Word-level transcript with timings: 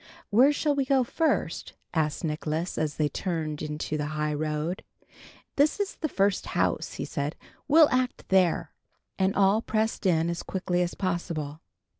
"Where 0.31 0.51
shall 0.51 0.73
we 0.73 0.83
go 0.83 1.03
first?" 1.03 1.73
asked 1.93 2.23
Nicholas, 2.23 2.75
as 2.75 2.95
they 2.95 3.07
turned 3.07 3.61
into 3.61 3.97
the 3.99 4.07
high 4.17 4.33
road. 4.33 4.83
"This 5.57 5.79
is 5.79 5.97
the 5.97 6.09
first 6.09 6.47
house," 6.57 6.93
he 6.93 7.05
said. 7.05 7.35
"We'll 7.67 7.87
act 7.89 8.25
here;" 8.27 8.71
and 9.19 9.35
all 9.35 9.61
pressed 9.61 10.07
in 10.07 10.27
as 10.31 10.41
quickly 10.41 10.81
as 10.81 10.95
possible. 10.95 11.61